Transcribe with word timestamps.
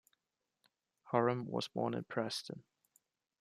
Horam 1.11 1.45
was 1.45 1.67
born 1.67 1.93
in 1.93 2.05
Preston. 2.05 2.63